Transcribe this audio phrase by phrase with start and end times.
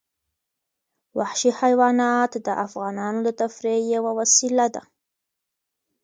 [1.17, 4.83] وحشي حیوانات د افغانانو د تفریح یوه وسیله ده.